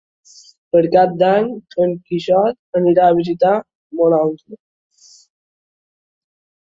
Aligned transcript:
Per 0.75 0.79
Cap 0.95 1.11
d'Any 1.21 1.51
en 1.85 1.93
Quixot 2.07 2.81
anirà 2.81 3.05
a 3.09 3.17
visitar 3.21 3.53
mon 4.01 4.17
oncle. 4.21 4.61